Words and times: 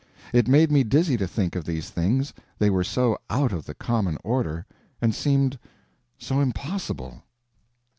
It 0.33 0.47
made 0.47 0.71
me 0.71 0.83
dizzy 0.83 1.15
to 1.17 1.27
think 1.27 1.55
of 1.55 1.63
these 1.63 1.91
things, 1.91 2.33
they 2.57 2.71
were 2.71 2.83
so 2.83 3.19
out 3.29 3.51
of 3.51 3.67
the 3.67 3.75
common 3.75 4.17
order, 4.23 4.65
and 4.99 5.13
seemed 5.13 5.59
so 6.17 6.39
impossible. 6.39 7.21